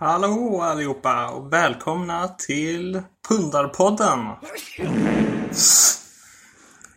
[0.00, 4.18] Hallå allihopa och välkomna till Pundarpodden!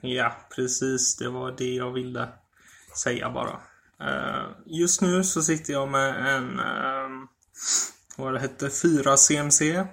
[0.02, 1.18] Ja, precis.
[1.18, 2.30] Det var det jag ville
[3.04, 3.60] säga bara.
[4.10, 7.28] Eh, just nu så sitter jag med en, ehm,
[8.18, 9.86] vad det hette, 4 CMC.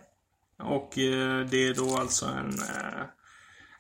[0.62, 3.04] Och eh, det är då alltså en eh,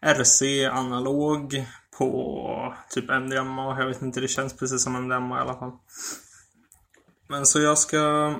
[0.00, 1.66] RC-analog
[1.98, 3.80] på typ MDMA.
[3.80, 5.72] Jag vet inte, det känns precis som MDMA i alla fall.
[7.28, 8.34] Men så jag ska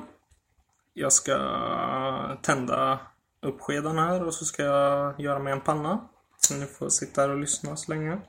[0.98, 1.36] jag ska
[2.42, 3.00] tända
[3.42, 6.08] upp skeden här och så ska jag göra mig en panna.
[6.38, 8.20] Så ni får sitta här och lyssna så länge.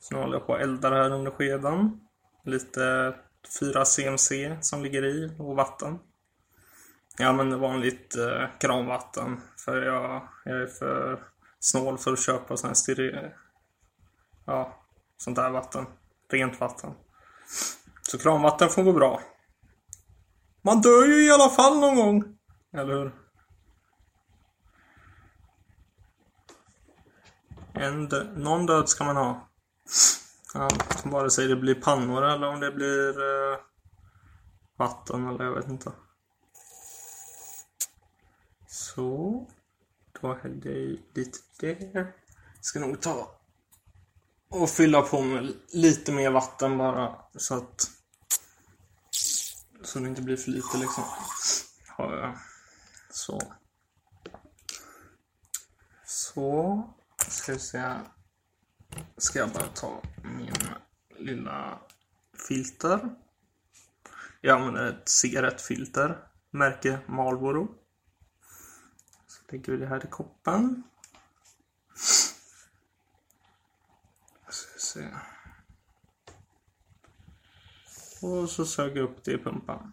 [0.00, 2.00] Så nu håller jag på och eldar här under skeden.
[2.44, 3.14] Lite
[3.60, 5.98] 4 CMC som ligger i och vatten.
[7.18, 11.22] Jag använder vanligt eh, kranvatten för jag, jag är för
[11.60, 13.30] snål för att köpa sån här steril...
[14.46, 14.84] Ja,
[15.16, 15.86] sånt där vatten.
[16.28, 16.90] Rent vatten.
[18.02, 19.20] Så kranvatten får gå bra.
[20.62, 22.38] Man dör ju i alla fall någon gång.
[22.72, 23.12] Eller hur?
[27.72, 29.48] En dö någon död ska man ha.
[30.54, 30.68] Ja,
[31.04, 33.58] vare sig det blir pannor eller om det blir eh,
[34.76, 35.92] vatten eller jag vet inte.
[38.66, 39.46] Så.
[40.20, 42.12] Då hällde jag i lite där.
[42.60, 43.40] Ska nog ta
[44.50, 47.90] och fylla på med lite mer vatten bara så att
[49.90, 51.04] så det inte blir för lite liksom.
[53.10, 53.54] Så.
[56.04, 56.82] Så.
[57.28, 57.94] Ska vi se.
[59.16, 60.54] Ska jag bara ta min
[61.18, 61.78] lilla
[62.48, 63.14] filter.
[64.40, 66.28] Jag använder ett cigarettfilter.
[66.50, 67.74] Märke Marlboro.
[69.26, 70.82] Så lägger vi det här i koppen.
[74.48, 75.08] Ska vi se.
[78.22, 79.92] Och så sög jag upp det i pumpan.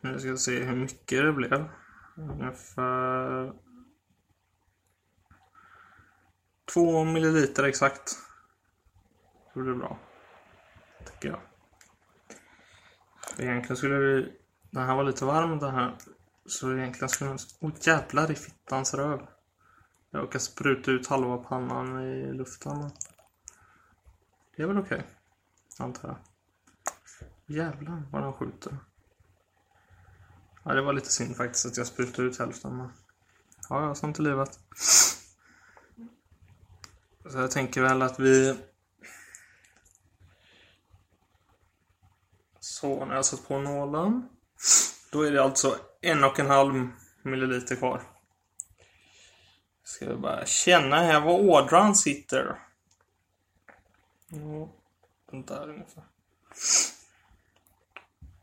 [0.00, 1.68] Nu ska jag se hur mycket det blev.
[2.16, 3.52] Ungefär...
[6.74, 8.18] Två milliliter exakt.
[9.54, 9.98] Det blir bra.
[11.06, 11.40] Tycker jag.
[13.38, 14.32] Egentligen skulle vi...
[14.70, 15.96] Den här var lite varm den här.
[16.46, 17.38] Så egentligen skulle man...
[17.60, 19.26] Åh oh, jävlar i fittans röv.
[20.10, 22.90] Jag orkar spruta ut halva pannan i luften.
[24.56, 24.98] Det är väl okej.
[24.98, 25.10] Okay,
[25.78, 26.16] antar jag.
[27.56, 28.76] Jävlar vad de skjuter.
[30.62, 32.76] Ja, det var lite synd faktiskt att jag sprutade ut hälften.
[32.76, 32.92] Men...
[33.68, 34.58] Ja, ja, sånt är livet.
[37.26, 38.58] Så jag tänker väl att vi...
[42.60, 44.28] Så, när jag satt på nålen.
[45.12, 46.88] Då är det alltså en och en halv
[47.22, 48.02] milliliter kvar.
[49.84, 52.58] Ska vi bara känna här var ådran sitter.
[54.34, 54.68] Ja,
[55.30, 56.04] den där ungefär.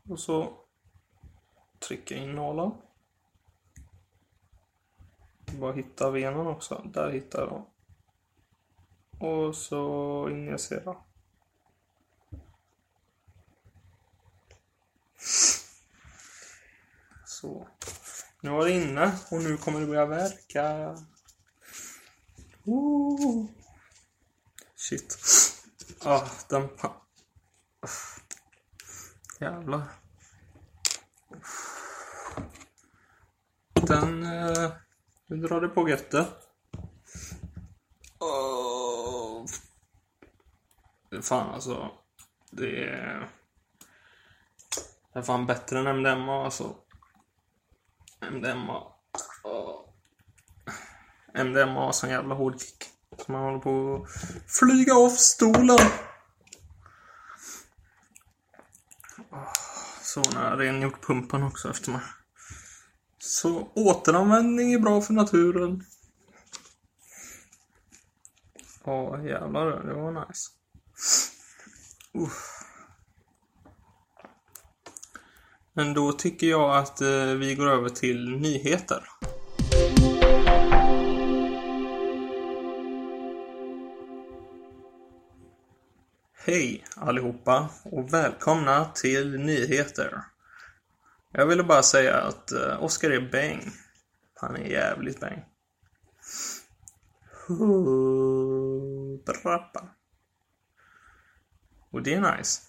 [0.08, 0.58] Och så
[1.78, 2.72] trycker jag in nålen.
[5.60, 6.82] Bara hitta venen också.
[6.84, 7.66] Där hittar jag dem.
[9.18, 10.96] Och så injicera.
[17.26, 17.68] Så.
[18.40, 20.96] Nu var det inne och nu kommer det börja verka.
[22.64, 23.46] Ooh.
[24.74, 25.18] Shit.
[26.04, 26.68] Ah, den...
[29.40, 29.82] Jävlar.
[33.74, 34.22] Den...
[34.22, 34.72] Eh,
[35.26, 36.14] nu drar det på gött
[38.18, 39.46] oh.
[41.22, 41.90] Fan alltså.
[42.50, 43.28] Det är...
[45.12, 46.74] Det är fan bättre än MDMA alltså.
[48.30, 48.92] MDMA.
[49.44, 49.88] Oh.
[51.34, 52.91] MDMA sån jävla hård kick.
[53.26, 54.10] Så man håller på att
[54.52, 55.78] flyga av stolen.
[59.30, 59.52] Ah,
[60.02, 62.00] så när jag rengjort pumpen också efter mig.
[63.18, 65.84] Så återanvändning är bra för naturen.
[68.84, 70.50] Ja, jävlar det var nice.
[72.14, 72.62] Uff.
[75.72, 79.08] Men då tycker jag att eh, vi går över till nyheter.
[86.44, 90.24] Hej allihopa och välkomna till nyheter.
[91.32, 93.72] Jag ville bara säga att eh, Oscar är bäng.
[94.34, 95.44] Han är jävligt bäng.
[101.90, 102.62] Och det är nice.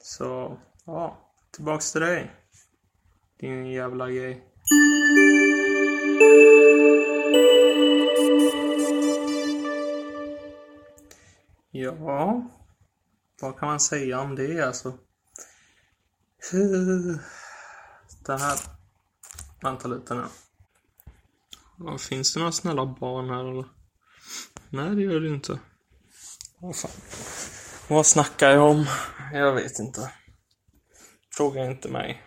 [0.00, 1.30] Så, ja.
[1.50, 2.30] Tillbaks till dig.
[3.40, 4.40] Din jävla gay.
[11.70, 12.42] Ja
[13.40, 14.98] vad kan man säga om det alltså?
[18.26, 18.58] Det här...
[19.62, 20.24] Vänta lite nu.
[21.78, 23.68] Ja, finns det några snälla barn här eller?
[24.68, 25.58] Nej, det gör det inte.
[26.58, 26.90] Vad fan.
[27.88, 28.86] Vad snackar jag om?
[29.32, 30.12] Jag vet inte.
[31.36, 32.22] Fråga inte mig.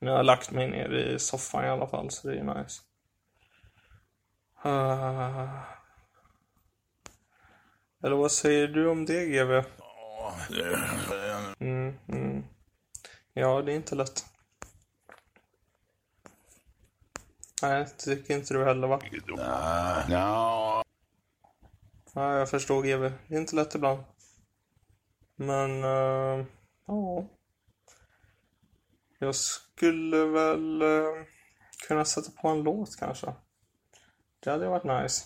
[0.00, 2.82] Nu har jag lagt mig ner i soffan i alla fall, så det är nice.
[4.66, 5.79] Uh...
[8.02, 9.62] Eller vad säger du om det, GV?
[11.60, 12.44] Mm, mm.
[13.32, 14.24] Ja, det är inte lätt.
[17.62, 19.00] Nej, tycker inte du heller, va?
[20.08, 20.84] Ja.
[22.14, 23.12] Ja, jag förstår GV.
[23.28, 24.04] Det är inte lätt ibland.
[25.36, 26.44] Men, uh,
[26.86, 27.24] ja.
[29.18, 31.24] Jag skulle väl uh,
[31.88, 33.34] kunna sätta på en låt kanske.
[34.40, 35.24] Det hade varit nice.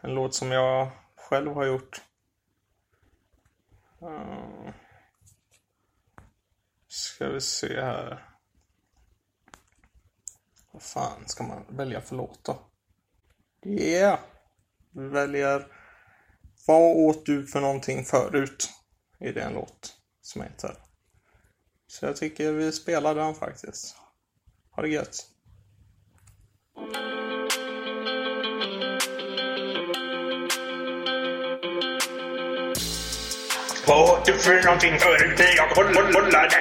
[0.00, 2.02] En låt som jag själv har gjort.
[4.02, 4.70] Uh,
[6.88, 8.28] ska vi se här.
[10.72, 12.58] Vad fan ska man välja för låt då?
[13.64, 14.18] Yeah!
[14.90, 15.66] Vi väljer
[16.66, 18.70] Vad åt du för någonting förut?
[19.18, 20.74] Är det en låt som heter.
[21.86, 23.96] Så jag tycker vi spelar den faktiskt.
[24.70, 25.37] Ha det gött!
[33.88, 36.60] Vad du för någonting förut när jag kollade?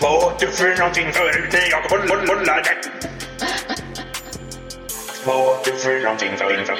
[0.00, 2.76] Vad åt du för någonting förut när jag kollade?
[5.24, 6.70] Vad åt du för någonting förut?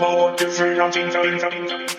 [0.00, 1.98] Vad åt du för någonting förut?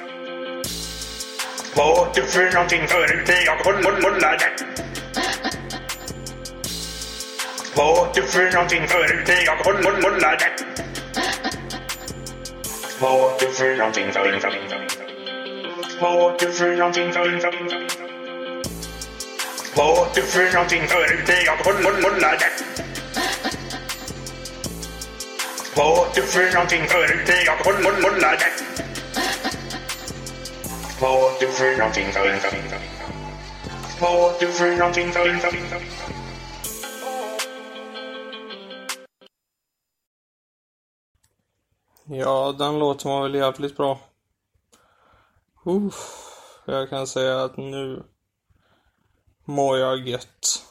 [1.75, 4.45] Vad åt du för någonting förut när jag kollade?
[7.75, 10.76] Vad åt du för någonting förut när jag kollade?
[12.99, 14.45] Vad åt du för någonting förut?
[16.01, 17.43] Vad åt du för någonting förut?
[19.75, 22.49] Vad åt du för någonting förut när jag kollade?
[25.75, 28.45] Vad åt du för någonting förut när jag kollade?
[30.99, 32.41] Vad åt du för någonting förut?
[33.99, 35.43] Vad åt du för någonting förut?
[42.09, 43.99] Ja, den låten var väl jävligt bra.
[45.65, 46.29] Uff,
[46.65, 48.03] jag kan säga att nu
[49.45, 50.65] mår jag gött.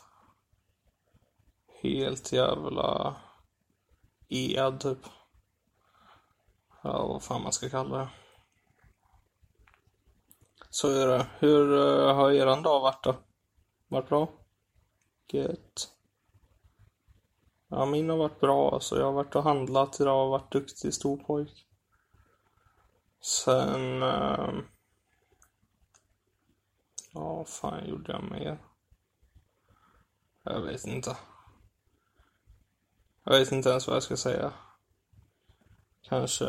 [1.82, 3.16] Helt jävla
[4.28, 4.98] ed typ.
[6.82, 8.08] Ja, vad fan man ska kalla det.
[10.70, 11.26] Så är det.
[11.38, 13.16] Hur eh, har eran dag varit då?
[13.88, 14.28] Varit bra?
[15.32, 15.95] Gött.
[17.68, 18.98] Ja, min har varit bra alltså.
[18.98, 21.66] Jag har varit och handlat idag och varit duktig storpojk.
[23.20, 24.02] Sen...
[24.02, 24.64] Ehm,
[27.12, 28.58] ja, vad fan gjorde jag mer?
[30.42, 31.16] Jag vet inte.
[33.24, 34.52] Jag vet inte ens vad jag ska säga.
[36.02, 36.44] Kanske...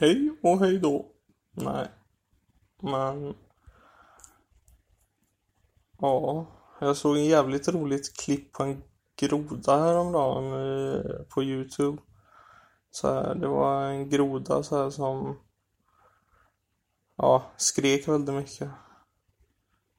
[0.00, 1.12] Hej och hej då.
[1.50, 1.88] Nej.
[2.82, 3.34] Men...
[5.98, 6.46] Ja.
[6.82, 8.82] Jag såg en jävligt roligt klipp på en
[9.16, 12.02] groda häromdagen eh, på Youtube.
[12.90, 15.38] Så här, det var en groda så här som
[17.16, 18.68] ja, skrek väldigt mycket.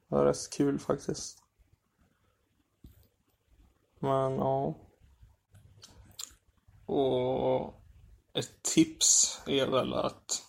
[0.08, 1.42] Det var rätt kul faktiskt.
[3.98, 4.74] Men ja.
[6.86, 7.74] Och
[8.34, 10.42] ett tips är väl att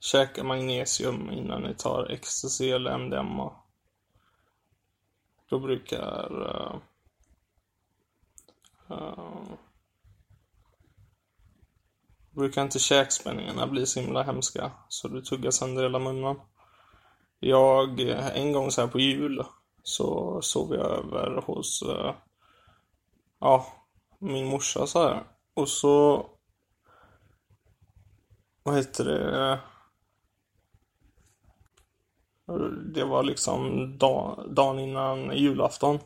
[0.00, 3.61] käka magnesium innan ni tar ecstasy eller MDMA.
[5.52, 6.76] Då brukar uh,
[8.90, 9.42] uh,
[12.30, 16.36] brukar inte käkspänningarna bli så himla hemska så du tuggar sönder hela munnen.
[17.38, 19.44] Jag, eh, en gång så här på jul
[19.82, 22.14] så sov jag över hos uh,
[23.38, 23.66] ja,
[24.18, 25.22] min morsa så här.
[25.54, 26.26] Och så
[28.62, 29.60] vad heter det?
[32.94, 35.98] Det var liksom dag, dagen innan julafton.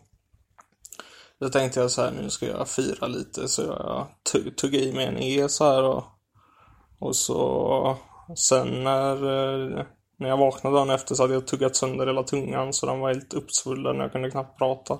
[1.39, 4.07] Då tänkte jag så här, nu ska jag fira lite så jag
[4.57, 6.05] tuggade i mig en E så här och,
[6.99, 7.97] och så
[8.37, 9.85] sen när, eh,
[10.17, 13.09] när jag vaknade dagen efter så hade jag tuggat sönder hela tungan så den var
[13.09, 13.97] helt uppsvullen.
[13.97, 14.99] Jag kunde knappt prata.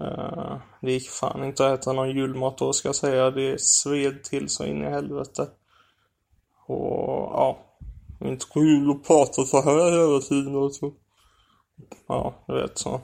[0.00, 3.30] Eh, det gick fan inte att äta någon julmat då ska jag säga.
[3.30, 5.48] Det sved till så in i helvete.
[6.66, 7.67] Och ja,
[8.20, 10.92] inte kul att prata så här hela tiden och så.
[12.06, 13.00] Ja, du vet så.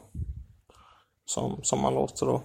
[1.24, 2.42] Som, som man låter då.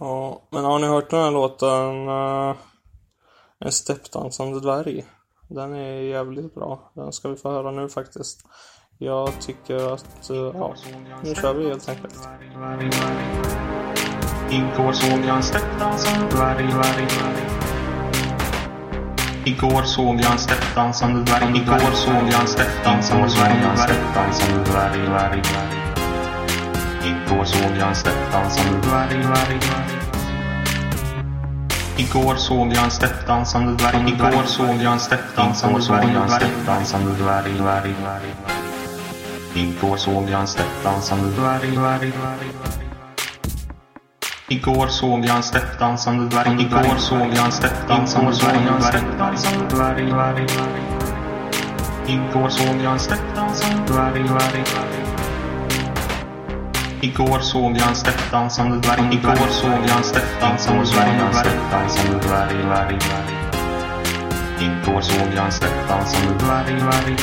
[0.00, 2.56] Ja, men har ni hört den här låten uh,
[3.58, 5.04] En steppdansande dvärg?
[5.48, 6.92] Den är jävligt bra.
[6.94, 8.46] Den ska vi få höra nu faktiskt.
[8.98, 10.74] Jag tycker att, uh, ja,
[11.24, 12.28] nu kör vi helt enkelt.
[14.50, 17.35] Igår såg jag en steppdansande dvärg, dvärg, dvärg.
[19.46, 21.56] Igår såg jag en steppdansande dvärg.
[21.56, 23.56] Igår såg jag en steppdansande dvärg.
[27.04, 29.24] Igår såg jag en steppdansande dvärg.
[31.96, 34.10] Igår såg jag en steppdansande dvärg.
[34.10, 35.36] Igår såg jag en steppdansande
[35.68, 35.68] dvärg.
[35.68, 37.52] Igår såg jag en steppdansande dvärg.
[37.58, 37.94] Dvärg.
[39.54, 42.12] Igår såg jag en steppdansande dvärg.
[44.48, 46.62] Igår såg jag en steppdansande dvärg.
[46.62, 50.10] Igår såg jag en steppdansande dvärg.
[50.10, 50.46] Dvärg.
[52.06, 54.20] Igår såg jag en steppdansande dvärg.
[57.00, 59.14] Igår såg jag en steppdansande dvärg.
[59.14, 60.84] Igår såg jag en steppdansande
[62.22, 62.98] dvärg.
[64.60, 67.16] Igår såg jag en steppdansande dvärg.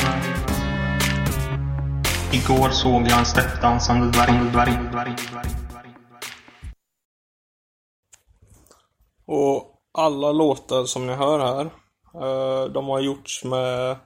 [2.32, 4.34] Igår såg jag en steppdansande dvärg,
[9.26, 11.64] Och alla låtar som ni hör här,
[12.14, 13.96] eh, de har gjorts med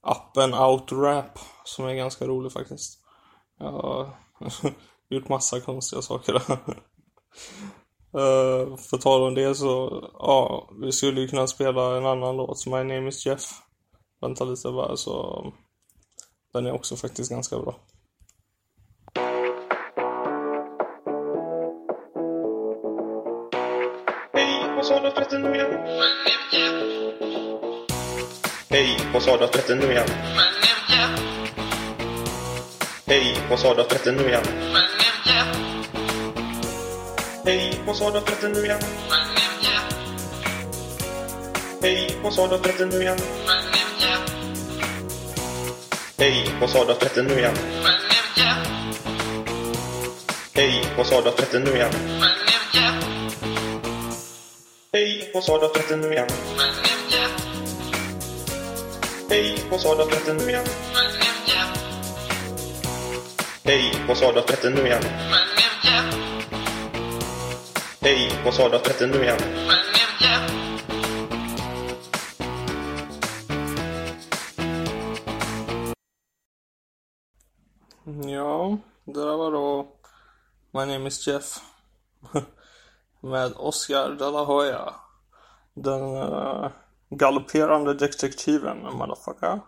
[0.00, 2.98] appen Outrap, som är ganska rolig faktiskt.
[3.58, 4.10] Jag har
[5.08, 6.58] gjort massa konstiga saker där.
[8.20, 12.66] Uh, för tal om det så, ja, vi skulle ju kunna spela en annan låt,
[12.66, 13.50] My name is Jeff.
[14.20, 15.44] Vänta lite bara så,
[16.52, 17.74] den är också faktiskt ganska bra.
[28.70, 30.06] Hej, vad sa du förresten nu igen?
[33.06, 34.42] Hej, vad sa du förresten nu igen?
[37.46, 38.80] Hej, vad sa du att rätten nu igen?
[41.82, 43.18] Hej, vad sa du förresten nu igen?
[46.18, 47.56] Hej, vad sa du förresten nu igen?
[50.54, 51.48] Hej, vad sa du att nu igen?
[51.50, 52.33] Hej, vad sa du nu igen?
[55.34, 56.28] Vad sa du nu igen?
[59.30, 60.64] Hej, vad sa du nu igen?
[63.64, 65.02] Hej, vad sa du nu igen?
[68.00, 69.38] Hej, vad sa du nu igen?
[78.26, 79.86] Ja, det där var då
[80.70, 81.60] My name is Jeff.
[83.20, 85.03] Med Oscar de la Hoya.
[85.74, 86.70] Den uh,
[87.10, 89.60] galopperande detektiven, motherfucker.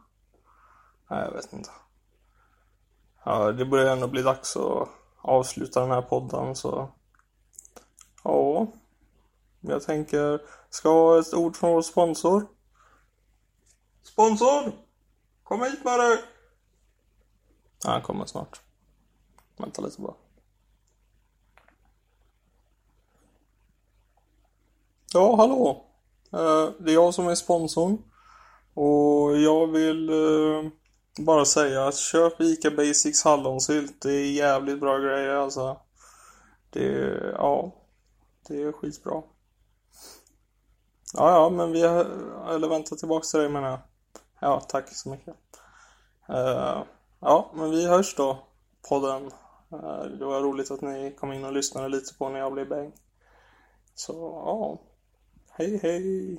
[1.11, 1.71] Nej, jag vet inte.
[3.25, 6.89] Ja, det börjar ändå bli dags att avsluta den här podden så...
[8.25, 8.67] Ja.
[9.61, 12.47] Jag tänker, ska ha ett ord från vår sponsor.
[14.03, 14.73] Sponsor!
[15.43, 16.19] Kom hit med dig!
[17.85, 18.61] Ja, han kommer snart.
[19.57, 20.15] Vänta lite bara.
[25.13, 25.86] Ja, hallå.
[26.37, 27.99] Eh, det är jag som är sponsorn.
[28.75, 30.71] Och jag vill eh,
[31.19, 34.02] bara säga att köp Ica Basics hallonsylt.
[34.02, 35.81] Det är jävligt bra grejer alltså.
[36.71, 37.73] Det är, ja.
[38.49, 39.23] Det är skitbra.
[41.14, 42.07] Ja, ja, men vi har,
[42.50, 43.78] eller vänta tillbaks till dig menar jag.
[44.40, 45.35] Ja, tack så mycket.
[46.31, 46.83] Uh,
[47.21, 48.38] ja, men vi hörs då,
[48.88, 49.25] podden.
[49.73, 52.69] Uh, det var roligt att ni kom in och lyssnade lite på när jag blev
[52.69, 52.93] bäng.
[53.95, 54.78] Så, ja.
[54.81, 54.96] Uh.
[55.59, 56.39] hey hey.